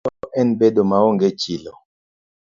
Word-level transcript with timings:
Richo 0.03 0.27
en 0.43 0.49
bedo 0.61 0.81
maonge 0.93 1.29
chilo. 1.43 1.73